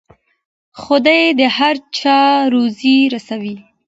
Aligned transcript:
خدای 0.81 1.23
د 1.39 1.41
هر 1.57 1.75
چا 1.97 2.19
روزي 2.53 2.97
رسوي. 3.13 3.55